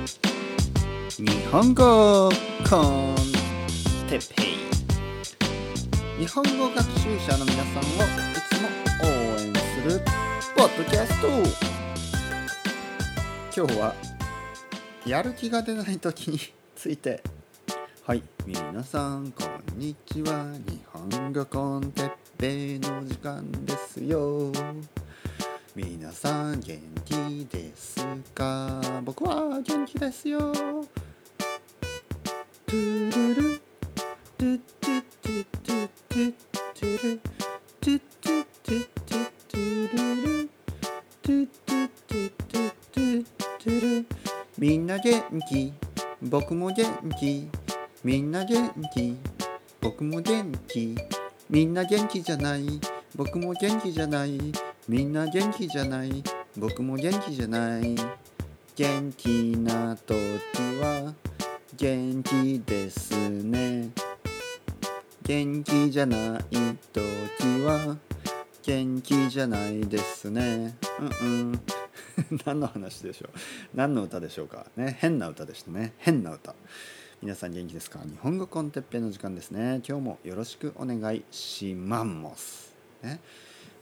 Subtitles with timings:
[0.00, 2.30] 日本語
[2.70, 3.16] コン
[4.08, 4.46] テッペイ。
[6.18, 7.86] 日本語学習者の皆さんをい
[8.48, 8.68] つも
[9.02, 9.06] 応
[9.38, 10.00] 援する
[10.56, 11.28] ポッドキャスト。
[13.54, 13.94] 今日は
[15.04, 16.38] やる気が出ない時に
[16.74, 17.22] ついて。
[18.06, 18.22] はい。
[18.46, 20.54] 皆さんこんにちは。
[20.66, 24.50] 日本語コンテッペイの時間ですよ。
[25.76, 28.04] 皆さん元気です
[28.34, 28.79] か？
[29.10, 30.38] 僕は元気ですよ。
[30.38, 33.60] トゥルル
[34.38, 36.34] トゥトゥトゥトゥトゥ
[36.74, 37.20] トゥル
[37.80, 40.48] トゥトゥトゥトゥトゥルル
[41.22, 43.24] トゥトゥトゥトゥトゥ
[43.58, 44.06] トゥル
[44.56, 45.72] みんな元気？
[46.22, 46.86] 僕も元
[47.18, 47.48] 気？
[48.04, 49.16] みんな元気？
[49.80, 50.96] 僕も元気？
[51.48, 52.80] みんな元気じゃない？
[53.16, 54.38] 僕も元気じゃない？
[54.88, 56.22] みんな元気じゃない？
[56.56, 57.96] 僕も元気じゃない？
[58.80, 60.16] 元気な時
[60.80, 61.12] は
[61.76, 63.90] 元気ですね。
[65.22, 67.02] 元気じゃない時
[67.62, 67.98] は
[68.62, 70.78] 元気じゃないですね。
[71.20, 71.60] うんうん。
[72.46, 73.30] 何の話でしょう？
[73.74, 74.96] 何の歌でしょうかね？
[74.98, 75.92] 変な歌でしたね。
[75.98, 76.54] 変な歌。
[77.20, 77.98] 皆さん元気ですか？
[78.02, 79.82] 日本語コンテッペの時間ですね。
[79.86, 82.02] 今日もよろしくお願いしま
[82.34, 82.74] す。
[83.02, 83.20] ね。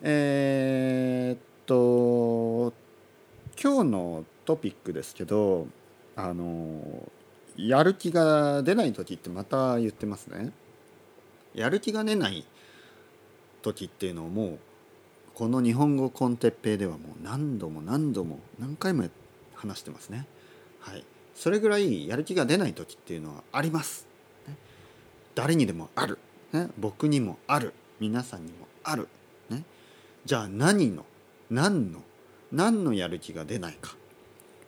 [0.03, 2.88] えー、っと
[3.61, 5.67] 今日のトピックですけど
[6.15, 7.11] あの
[7.57, 10.53] やる気が出ない時ってまた言ってますね。
[11.55, 12.45] やる気が出ない
[13.63, 14.59] 時っていうのをもう
[15.35, 19.09] この日本語コンテッペイではもう何度も何度も何回も
[19.55, 20.27] 話してますね。
[20.79, 21.05] はい。
[21.35, 24.09] それぐらいやる気が出ない時っていうのはあります、
[24.49, 24.57] ね、
[25.37, 26.19] 誰にでもある、
[26.53, 27.73] ね、僕にもある。
[28.01, 29.09] 皆さんにもある、
[29.51, 29.65] ね、
[30.25, 31.05] じゃあ何の
[31.51, 32.01] 何の
[32.53, 33.97] 何のやる気が出ないか。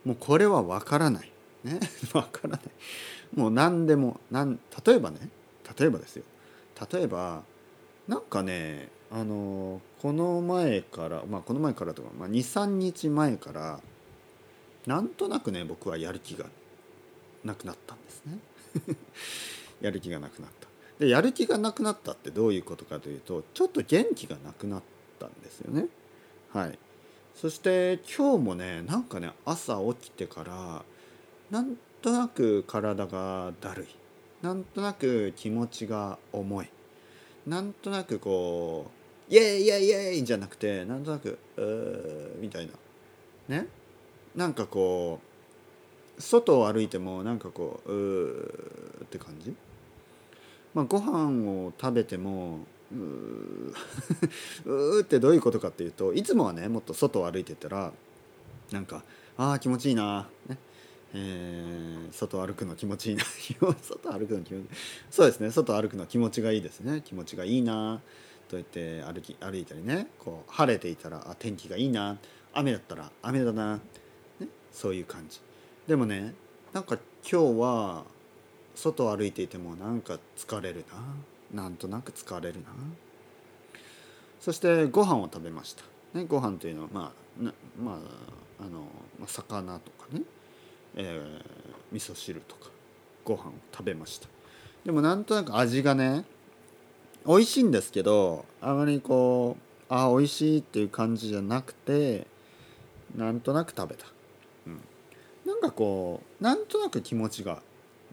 [0.05, 1.31] もうこれは分からない。
[1.63, 1.79] ね？
[2.11, 2.61] 分からない。
[3.35, 5.29] もう何でも何例えばね
[5.77, 6.23] 例えばですよ。
[6.91, 7.43] 例えば
[8.07, 13.79] なんかねあのこの前からまあこの前からとか、まあ、23日前から
[14.87, 16.45] なんとなくね僕はやる気が
[17.43, 18.39] なくなったんですね。
[19.81, 20.67] やる気がなくなった。
[20.99, 24.83] でやる気がなくなったってどういうことかというとちょっと元気がなくなっ
[25.19, 25.87] たんですよね。
[26.53, 26.79] はい。
[27.41, 30.83] そして今日もねなんかね朝起きてから
[31.49, 33.87] なんとなく体がだるい。
[34.45, 36.67] なんとなく気持ちが重い。
[37.47, 38.91] なんとなくこ
[39.27, 42.73] うイエイイエイイエイじゃなくてなんとなくうーみたいな。
[43.57, 43.65] ね？
[44.35, 45.19] なんかこ
[46.15, 49.55] う外を歩いてもなんかこううーって感じ？
[50.75, 52.59] まあご飯を食べても
[52.93, 53.73] うー
[54.65, 57.93] うーってどういうことかっていうといつもはねもっと外を歩いてたら
[58.71, 59.03] なんか
[59.37, 60.57] ああ気持ちいいな、ね。
[61.13, 63.23] えー、外歩くの気持ちいいな
[63.81, 64.65] 外歩くの気持ちいい。
[65.09, 67.01] そうですね外歩くの気持ちがいいですね。
[67.03, 68.01] 気持ちがいいな
[68.47, 72.17] と言って歩き歩いたりねこう晴れていたらあ天気がいいな
[72.53, 73.79] 雨だったら雨だな、
[74.39, 75.39] ね、そういう感じ。
[75.87, 76.33] でもね
[76.73, 76.97] なんか
[77.29, 78.05] 今日は
[78.75, 81.30] 外を歩いていてもなんか疲れるな。
[81.53, 82.67] なんとなく疲れるな。
[84.39, 88.87] そしてご飯を食べました、ね、ご飯というのはまあなまああの、
[89.27, 90.21] 魚とかね、
[90.95, 91.41] えー、
[91.91, 92.69] 味噌汁とか
[93.23, 94.27] ご飯を食べました。
[94.85, 96.25] でもなんとなく味がね
[97.25, 102.25] 美味しいんですけどあまりこうあ美味しいっていう感じじゃなくて
[103.15, 104.07] なんとなく食べた、
[104.65, 104.81] うん、
[105.45, 107.61] なんかこうなんとなく気持ちが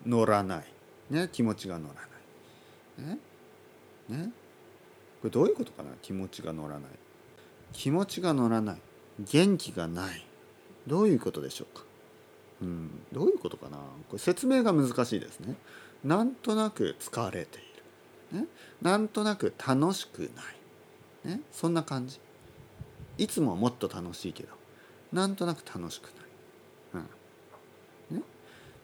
[0.06, 0.64] 乗らない。
[1.10, 1.94] ね気持ちが乗ら
[3.02, 3.10] ない。
[3.14, 3.18] ね。
[4.08, 4.30] ね。
[5.20, 5.90] これどういうことかな？
[6.02, 6.90] 気持ちが乗らない。
[7.72, 8.80] 気持ちが乗らない。
[9.20, 10.24] 元気がない。
[10.86, 11.84] どういうことでしょうか？
[12.62, 12.90] うん。
[13.12, 13.76] どういうことかな？
[13.76, 13.82] こ
[14.12, 15.56] れ説明が難しいですね。
[16.04, 17.62] なんとなく疲れてい
[18.32, 18.46] る、ね、
[18.80, 20.30] なんとなく楽しく
[21.24, 22.20] ない、ね、そんな感じ。
[23.18, 24.50] いつもはもっと楽しいけど。
[25.12, 26.04] なんとなく楽しく
[26.94, 27.04] ない、
[28.12, 28.16] うん。
[28.18, 28.22] ね、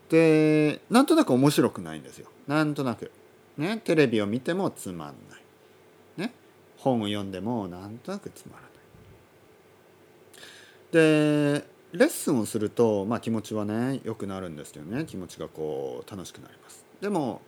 [0.08, 2.28] でなんとなく面白くないんですよ。
[2.48, 3.12] なんとなく、
[3.56, 6.32] ね、テレビを見てもつまんないね
[6.76, 8.70] 本を読んでもなんとなくつまらない。
[10.92, 16.84] でレッスンをすると、まあ、気持ちはね良くなるんですけどね気持ちがこう楽しくなります。
[17.00, 17.40] でも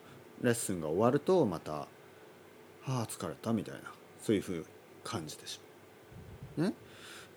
[0.43, 1.89] レッスンが終わるとまた「は
[2.87, 3.93] あ疲れた」みたいな
[4.23, 4.65] そういうふうに
[5.03, 5.61] 感じてし
[6.57, 6.69] まう。
[6.69, 6.75] ね、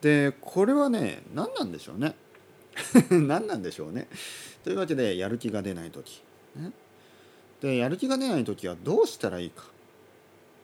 [0.02, 2.16] でこれはね何なんでしょうね。
[3.10, 4.08] 何なんでしょうね。
[4.64, 6.22] というわけでやる気が出ない時、
[6.56, 6.72] ね、
[7.62, 9.64] でやる気が出ない時はどうしたらいいか。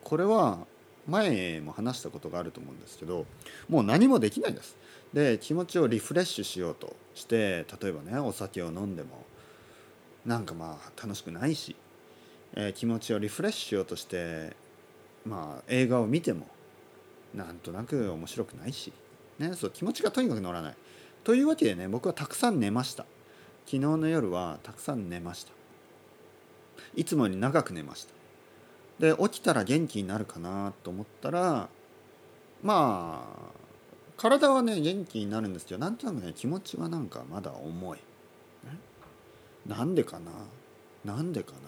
[0.02, 0.58] これは
[1.06, 3.26] 前も話したことがあると思うんですけど
[3.68, 4.76] もう何もできないです。
[5.12, 9.24] で気持ちをリフレッシュしようとして例えばねお酒を飲んでも
[10.24, 11.76] なんかまあ楽しくないし、
[12.54, 14.56] えー、気持ちをリフレッシュしようとして
[15.24, 16.46] まあ映画を見ても
[17.34, 18.92] なんとなく面白くないし、
[19.38, 20.76] ね、そう気持ちがとにかく乗らない。
[21.24, 23.04] というわけでね僕はたくさん寝ました。
[23.64, 25.55] 昨日の夜はたくさん寝ました。
[26.94, 28.14] いつもより長く寝ました。
[28.98, 31.68] で起きたら元気になるかなと思ったら
[32.62, 33.50] まあ
[34.16, 38.04] 体はね元気になるんですけどなんとなくね気持ちはなんかまだ重い、ね、
[39.66, 40.18] なんでか
[41.04, 41.14] な？
[41.14, 41.58] なんでかな？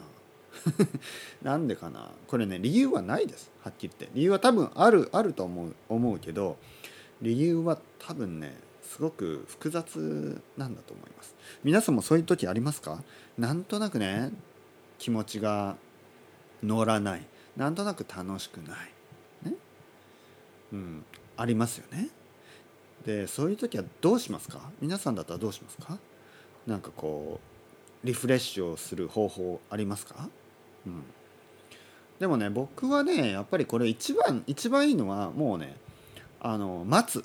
[1.42, 2.08] なんでかな？
[2.26, 3.50] これね理由はないです。
[3.62, 4.18] はっきり言って。
[4.18, 6.56] 理由は多分あるあると思う思うけど
[7.20, 11.34] 理由は多分ねすごく複雑なんだと思います。
[11.62, 13.02] 皆さんもそういう時ありますか？
[13.36, 14.32] なんとなくね
[14.98, 15.76] 気持ちが
[16.62, 17.22] 乗らない。
[17.56, 19.48] なんとなく楽しくない。
[19.50, 19.54] ね。
[20.72, 21.04] うん。
[21.36, 22.08] ありますよね。
[23.06, 24.60] でそういう時はどうしますか？
[24.80, 25.98] 皆さんだったらどうしますか？
[26.66, 27.40] なんかこ
[28.02, 30.28] うリフレッシュをする方法ありますか、
[30.86, 31.02] うん、
[32.18, 35.76] でもね僕はねやっぱりこれ一番一番いいのはもうね
[36.40, 37.24] あの待つ。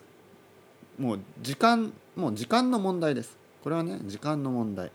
[0.99, 3.35] もう時間もう時間の問題です。
[3.63, 4.91] これはね時間の問題。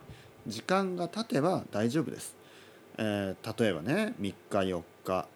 [0.47, 2.37] 時間が経てば大丈夫です、
[2.99, 5.29] えー、例えばね3日4日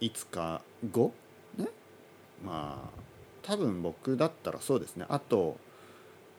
[0.00, 1.12] 5日後
[1.56, 1.68] ね。
[2.44, 3.02] まあ
[3.42, 5.04] 多分僕だったらそうですね。
[5.08, 5.56] あと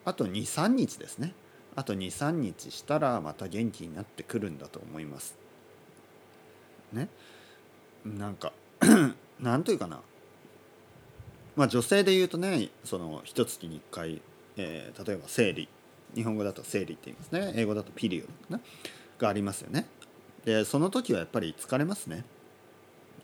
[0.03, 1.33] あと23日ですね。
[1.75, 5.35] あと23日したらまた元気になってくるんだと思います。
[6.91, 7.07] ね。
[8.03, 8.51] なんか
[9.39, 10.01] なんというかな。
[11.55, 14.21] まあ女性で言うとねその一月に1回、
[14.57, 15.69] えー、例えば生理。
[16.15, 17.53] 日本語だと生理って言いますね。
[17.55, 18.63] 英語だとピリオド、ね、
[19.17, 19.87] がありますよね。
[20.45, 22.23] でその時はやっぱり疲れますね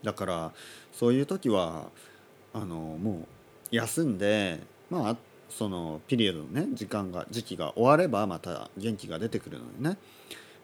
[0.02, 0.52] だから
[0.92, 1.90] そういう時は
[2.52, 3.26] あのもう
[3.70, 5.16] 休んでまあ
[5.50, 9.98] そのピリオドのね時間が時期が終わればまた元気が出てくるのでね、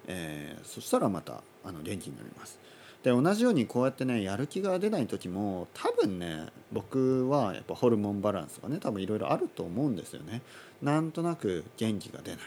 [0.07, 2.59] えー、そしたらまたあの元気になります。
[3.03, 10.43] で同じようにこうやってねやる気が出ない時も多分ね僕はやっぱホルモンバランスがね多分いろいろあると思うんですよね。
[10.83, 12.41] なんとなく元気が出ない。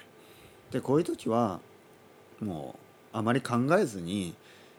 [0.71, 1.59] でこういう時は
[2.41, 4.35] もうあまり考えずに、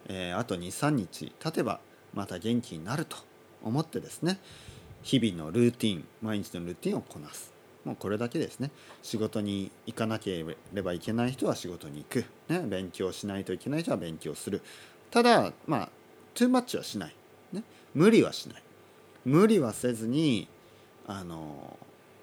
[0.08, 1.80] えー、あと23日経てば
[2.14, 3.16] また元気になると
[3.62, 4.38] 思ってですね
[5.02, 7.52] 日々のルーティン毎日のルーティンをこなす。
[7.84, 8.70] もうこれだけですね。
[9.02, 10.44] 仕事に行かなけ
[10.74, 14.60] ればいけない人は仕事に行く、ね、勉強しないといけない人は勉強する。
[15.10, 15.88] ただまあ
[16.34, 17.14] トゥーマッチはしない、
[17.52, 17.62] ね、
[17.94, 18.62] 無理はしない。
[19.24, 20.48] 無理はせずに
[21.06, 21.78] あの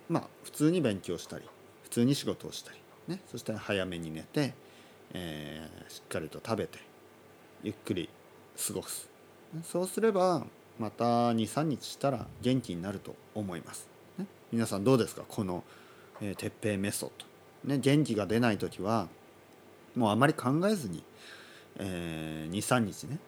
[0.07, 1.45] まあ普通に勉強したり
[1.83, 2.77] 普通に仕事をしたり、
[3.07, 4.53] ね、そして早めに寝て、
[5.13, 6.79] えー、しっかりと食べて
[7.63, 8.09] ゆっくり
[8.67, 9.09] 過ごす。
[9.63, 10.45] そうすれば
[10.77, 13.87] また23日したら元気になると思います、
[14.17, 15.23] ね、皆さんどうですか？
[15.27, 15.63] この、
[16.21, 17.11] えー、鉄平メソッ
[17.63, 19.07] ド、ね、元気が出ない時は
[19.95, 21.03] もうあまり考えずに、
[21.77, 23.19] えー、23日ね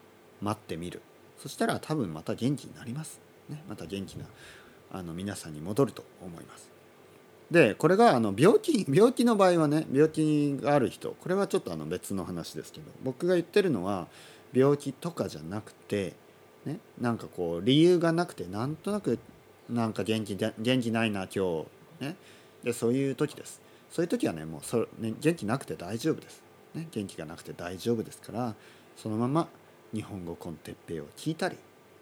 [0.42, 1.02] 待ってみる。
[1.38, 4.25] そしたら多分また元気になります、ね、また元気な
[4.92, 6.70] あの皆さんに戻ると思います。
[7.51, 14.07] でこれがあの病気病気の場合はね病気がある人これはちょっとあの別の話ですけど僕が言ってるのは
[14.54, 16.13] 病気とかじゃなくて
[16.66, 19.19] ね、なんかこう理由がなくてなんとなく
[19.69, 21.66] なんか元気で元気ないな今
[22.00, 22.16] 日、ね、
[22.63, 23.62] でそういう時です。
[23.92, 26.44] そういう時はねもうそ、ね、元気なくて大丈夫です、
[26.75, 28.53] ね、元気がなくて大丈夫ですから
[28.96, 29.48] そのまま
[29.96, 31.58] 日本語 con テッペイを聞いたり、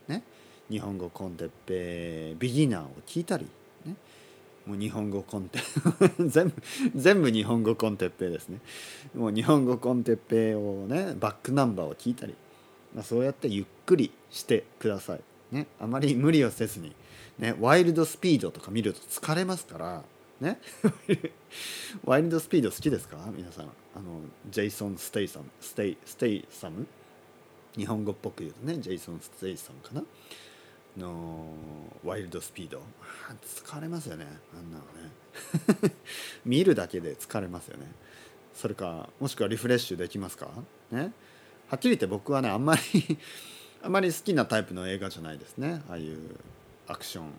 [0.09, 0.21] ね、
[0.69, 3.47] 日本語 con テッペイビギナーを聞いたり、
[4.67, 5.59] もう日本語コンテ
[6.27, 6.53] 全部
[6.95, 8.59] 全部日本語 con テッペイですね。
[9.15, 12.35] もう日本語 con テッペイをねバックナンバーを聞いたり
[12.93, 15.21] まあ、そうやってゆっくりしてください。
[15.51, 16.93] ね、あまり無理をせずに、
[17.37, 20.03] ね、ワイルドスピードとか見ると疲れますから、
[20.41, 20.59] ね、
[22.03, 23.17] ワイルドスピード好きですか？
[23.35, 23.65] 皆さん。
[23.65, 25.45] あのジェイソン・ステイサム。
[25.61, 26.85] ステイステイサム？
[27.75, 30.03] 日本語っぽく言うとねジェイソン・ステイサムかな？
[30.97, 31.45] の
[32.03, 32.81] ワイルドスピード。
[33.63, 34.83] 疲れますよねあんなの
[35.83, 35.93] ね。
[36.45, 37.85] 見るだけで疲れますよね。
[38.53, 40.49] それかもしくはリフレッシュできますか？
[40.91, 41.13] ね？
[41.69, 42.81] はっきり言って僕はねあんまり
[43.83, 45.83] あんまり好きなタイプの映画じゃないですね。
[45.89, 46.17] ああいう
[46.87, 47.31] アクション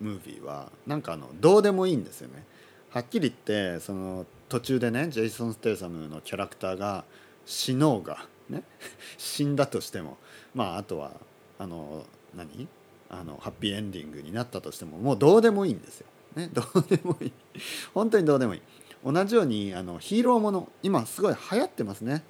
[0.00, 0.72] ムービーは。
[0.86, 2.44] なんかあのどうでもいいんですよね。
[2.90, 7.04] はっきり言ってその途中でねジェイソン・ステイサムのキャラクターが
[7.46, 8.64] 死のうがね？
[9.18, 10.18] 死んだとしても。
[10.54, 11.12] まああとは
[11.58, 12.04] あの
[12.34, 12.66] 何？
[13.10, 16.06] あのハッピーエンディングになったとしてももうどうでもいいんですよ。
[16.36, 17.32] ね、 どうでもいい。
[17.92, 18.60] 本当にどうでもいい。
[19.04, 22.24] 同じようにあのヒーローもの今すごい流行ってますね。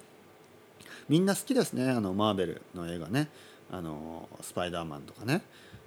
[1.07, 3.29] みんな好きですねあのマーベルの映画ね。
[3.71, 5.41] あのスパイダーマンとかね、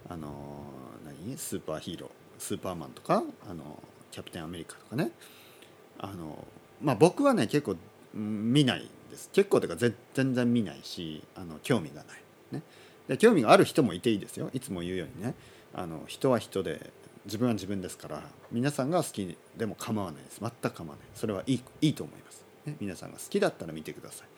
[0.08, 0.64] あの
[1.04, 1.38] 何？
[1.38, 5.12] スーパーヒーロースーパーマンとかあのキャプテンアメリカとかね。
[5.98, 6.44] あの
[6.80, 7.76] まあ僕はね結構
[8.14, 9.30] 見ないです。
[9.32, 12.62] 結構というか全然見ないしあの興味がない、ね、
[13.08, 14.50] で興味がある人もいていいですよ。
[14.52, 15.34] いつも言うようにね。
[15.74, 16.90] あの人は人で
[17.24, 18.22] 自分は自分ですから
[18.52, 20.40] 皆さんが好きでも構わないです。
[20.40, 21.06] 全く構わない。
[21.14, 24.28] それはいいいいと思います、ね、皆さんが好きだったら見てください。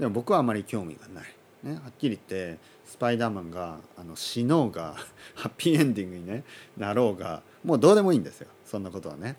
[0.00, 1.24] でも僕はあまり興味がない、
[1.62, 4.96] ね、はっきり言ってスパイダーマンがあの死のうが
[5.34, 6.44] ハッピーエンディングに、ね、
[6.76, 8.48] なろうがもうどうでもいいんですよ。
[8.64, 9.36] そんなことはね。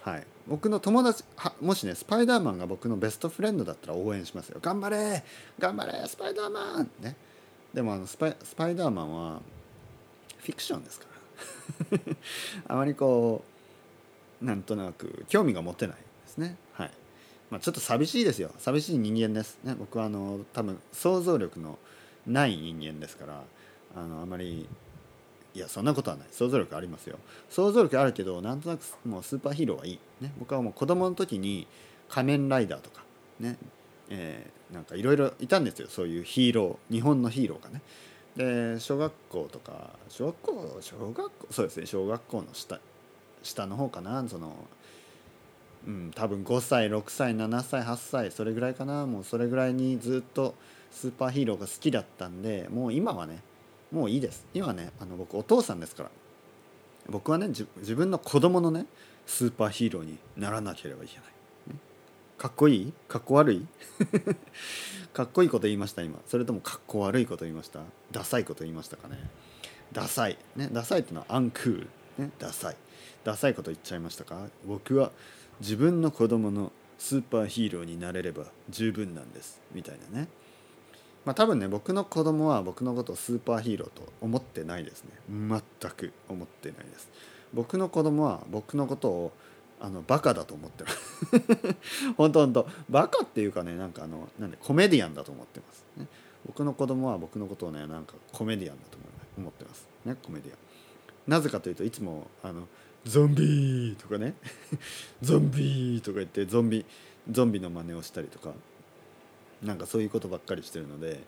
[0.00, 1.24] はい、僕の友達
[1.60, 4.58] もしねスパイダーマンが僕のベストフレンドだったら応援しますよ。
[4.62, 5.24] 頑張れ
[5.58, 6.90] 頑張れスパイダーマン！
[7.00, 7.16] ね。
[7.76, 9.42] でもあのスパイスパイダーマンは
[10.38, 11.04] フィクションですか
[11.92, 11.98] ら。
[12.74, 13.44] あまりこ
[14.40, 16.56] うなんとなく興味が持てないですね。
[16.72, 16.90] はい。
[17.50, 18.50] まあ、ちょっと寂しいですよ。
[18.56, 19.74] 寂しい人間ですね。
[19.78, 21.78] 僕はあの多分想像力の
[22.26, 23.44] ない人間ですから。
[23.94, 24.66] あのあまり
[25.54, 26.28] いやそんなことはない。
[26.32, 27.18] 想像力ありますよ。
[27.50, 31.66] 想像力あるけどなんとなくもうスーパーヒーローはいい、ね、僕はもう子供の時に
[32.08, 33.04] 仮面ライダーとか
[33.38, 33.58] ね。
[34.08, 35.88] え、なんかいろいろいたんですよ。
[35.88, 37.82] そういうヒーロー日本のヒーローがね。
[38.36, 41.86] で小学校とか小学校小学校そうですね。
[41.86, 42.80] 小学校の下
[43.42, 44.26] 下の方かな。
[44.28, 44.54] その
[45.86, 49.06] うん多分5歳6歳7歳8歳それぐらいかな。
[49.06, 50.54] もうそれぐらいにずっと
[50.90, 53.42] スーパーヒーローが好きだったんでもう今はね
[53.92, 54.46] もういいです。
[54.52, 56.10] 今ねあの僕お父さんですから。
[57.08, 58.86] 僕はね自分の子供のね
[59.26, 61.24] スーパーヒーローにならなければいけない、
[62.38, 62.92] かっこいい？
[63.08, 63.66] かっこ悪い？
[65.14, 66.20] かっこいいこと言いました今。
[66.26, 67.80] それともかっこ悪いこと言いました？
[68.12, 69.18] ダサいこと言いましたかね？
[69.92, 70.36] ダサい。
[70.54, 71.88] ねダサいってのはアンクール、
[72.24, 72.76] ね、ダサい。
[73.24, 74.48] ダサいこと言っちゃいましたか？
[74.66, 75.12] 僕は
[75.60, 79.60] 自分の子供のスーパーヒーローになれれば十分なんです。
[79.72, 80.28] みたいなね。
[81.24, 85.10] まあ、多分ね僕の子供は僕のことをスーパーヒーローと思ってないですね。
[85.28, 87.08] 全く思ってないです。
[87.54, 89.32] 僕の子供は僕のことを
[89.80, 90.90] あのバカだと思ってる。
[92.16, 92.68] 本当本当。
[92.88, 96.06] バカっていうかねなんかあのなんでコメディアンだと思ってます、ね、
[96.46, 98.98] 僕の子供は僕のことをねなんかコメディアンだと
[99.38, 99.86] 思ってます。
[100.04, 100.58] ねコメディアン。
[101.26, 102.66] なぜかというといつもあの
[103.04, 104.34] ゾンビとかね。
[105.20, 106.84] ゾンビとか言ってゾンビ
[107.30, 108.54] ゾンビの真似をしたりとか
[109.62, 111.20] なんかそういうことばっかりしてるので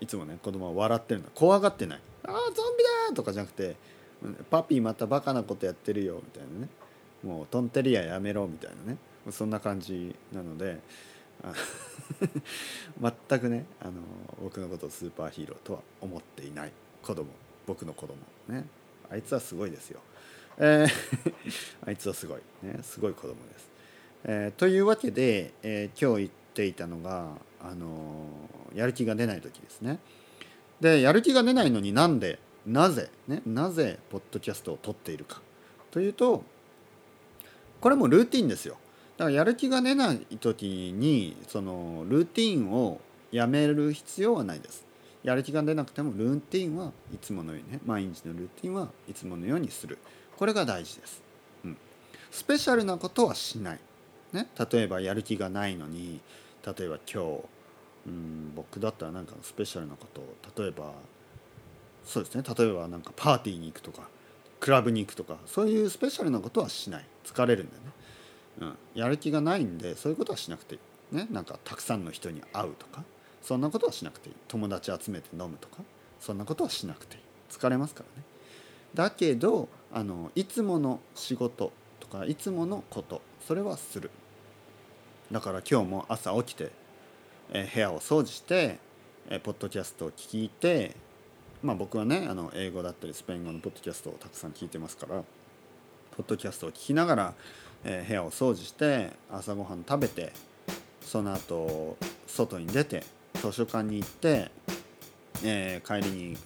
[0.00, 1.28] いつもね子供は笑ってるの。
[1.34, 3.76] 怖がってない「ああゾンビだ!」とかじゃなくて
[4.50, 6.68] 「パピーまたバカなことやってるよ」みたいなね。
[7.26, 8.98] もうトンテリアやめろみたいなね。
[9.30, 10.78] そんな感じなので
[13.28, 13.92] 全くねあの
[14.40, 16.72] 僕のことをスーパーヒーローとは思っていない。
[17.02, 17.26] 子供。
[17.66, 18.16] 僕の子供
[18.48, 18.64] ね。
[19.10, 20.00] あいつはすごいですよ、
[20.58, 21.34] えー
[21.86, 22.40] あいつはすごい。
[22.62, 23.70] ねすごい子供です、
[24.24, 28.26] えー、というわけで、えー、今日言っていたのがあの
[28.74, 29.98] やる気が出ない時ですね。
[30.80, 35.40] でやる気が出ないのになんでなぜねなぜポッドキャストを撮っているか
[35.90, 36.44] というと
[37.80, 38.76] これもルーティンですよ。
[39.16, 43.00] だからやる気が出ない時にそのルーティンを
[43.32, 44.84] やめる必要はないです。
[45.22, 49.98] やる気が出なくてもルーティンはいつものようにね毎日のルーティンはいつものようにする。
[50.36, 51.22] これが大事です、
[51.64, 51.76] うん、
[52.30, 53.80] スペシャルなことはしない、
[54.32, 56.20] ね、例えばやる気がないのに
[56.64, 57.40] 例えば今日
[58.06, 60.92] うん僕だったらなんかスペシャルなことを例えば
[62.04, 62.44] そうですね。
[62.56, 64.08] 例えばなんかパーティーに行くとか。
[64.60, 67.04] クラブに行くとかそういうスペシャルなことはしない。
[67.24, 67.92] 疲れるんだよね、
[68.94, 70.78] うん、やる気がないんでそういうことはしなくてい
[71.12, 73.02] い、ね、なんかたくさんの人に会うとか
[73.42, 74.34] そんなことはしなくていい。
[74.48, 75.78] 友達集めて飲むとか
[76.20, 77.22] そんなことはしなくていい。
[77.50, 78.26] 疲れますからね。
[78.94, 84.10] だけどあのいつもの仕事とかいつものことそれはする。
[85.30, 86.70] だから今日も朝起きて、
[87.52, 88.78] え部屋を掃除して、
[89.28, 90.94] えポッドキャストを聞いて
[91.62, 95.22] まあ僕はねあの英語だったりスペイン語のポッドキャストをたくさん聞いてますから
[96.16, 97.34] ポッドキャストを聞きながら、
[97.84, 100.32] え部屋を掃除して朝ごはん食べて
[101.02, 101.96] その後
[102.26, 104.50] 外に出て図書館に行って、
[105.44, 106.36] えー、帰りに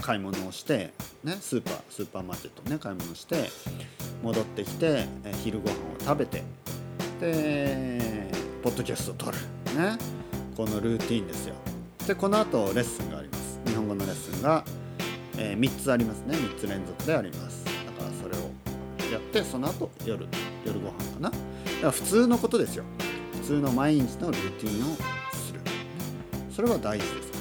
[0.00, 0.92] 買い物をして、
[1.22, 3.48] ね、スーパースーパーマーケットね買い物して
[4.22, 6.42] 戻ってきて、えー、昼ご飯を食べて
[7.20, 8.30] で
[8.62, 9.38] ポッドキャストを撮る
[9.76, 9.96] ね
[10.56, 11.54] このルーティンですよ。
[12.06, 13.33] でこの後レッスンがあります。
[13.74, 14.64] 日本語のレッスンが、
[15.36, 16.36] えー、3つありますね。
[16.36, 17.64] 3つ連続であります。
[17.64, 17.70] だ
[18.04, 18.50] からそれを
[19.12, 20.28] やってその後夜
[20.64, 21.30] 夜ご飯かな。
[21.30, 21.38] だか
[21.82, 22.84] ら普通のことですよ。
[23.32, 24.94] 普通の毎日のルーティンを
[25.34, 25.60] する。
[26.54, 27.34] それは大事です。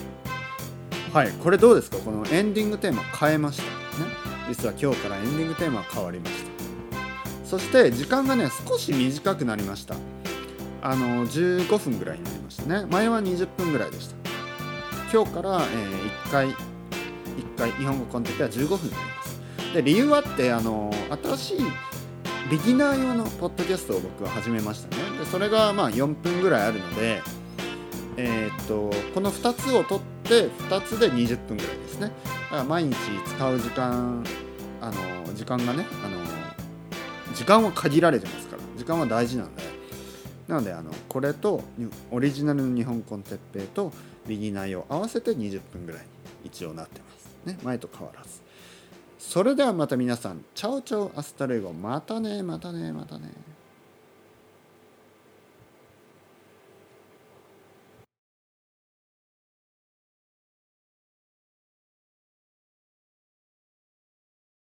[1.13, 1.97] はいこれどうですか？
[1.97, 3.69] このエンディングテーマ変えましたね。
[4.49, 6.49] 実は今日からエンディングテーマ変わりました。
[7.45, 9.95] そして時間がね少し短くなりました。
[10.81, 12.87] あの15分ぐらいになりましたね。
[12.87, 14.23] 前は20分ぐらいでした。
[15.13, 16.55] 今日から、えー、1回1
[17.55, 19.74] 回日本語コンテンツは15分になります。
[19.75, 20.91] で理由はってあの
[21.24, 21.58] 新しい
[22.50, 25.20] ビギナー用のポッドキャストを僕は始めましたね。
[25.20, 27.22] でそれがまあ4分ぐらいあるので
[28.17, 32.12] えー、っとこの2つを取って2つで20分ぐらいですね。
[32.46, 32.96] だから毎日
[33.27, 34.24] 使う時間
[34.82, 36.17] あの時間がねあの
[37.36, 39.62] 時間は限られてますから時間は大事なんで。
[40.48, 41.63] なのであのこれと
[42.12, 43.93] オリジナルの日本語 con テッペイと
[44.27, 46.08] ビギナー用合わせて20分ぐらいに
[46.46, 47.58] 一応なってますね。
[47.63, 48.42] 前と変わらず。
[49.20, 50.44] それではまた皆さん。
[50.53, 51.74] chao chao hasta luego。
[51.74, 53.32] またねまたねまたね